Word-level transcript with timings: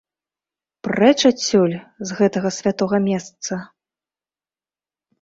Прэч 0.87 1.19
адсюль, 1.31 1.77
з 2.07 2.19
гэтага 2.23 2.49
святога 2.59 2.97
месца! 3.09 3.63